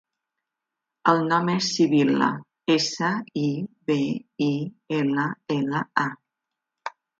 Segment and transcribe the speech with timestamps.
[1.11, 2.29] El nom és Sibil·la:
[2.77, 3.11] essa,
[3.43, 3.45] i,
[3.91, 3.99] be,
[4.49, 4.51] i,
[5.03, 5.29] ela,
[5.61, 6.97] ela, a.